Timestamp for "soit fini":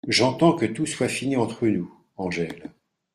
0.87-1.37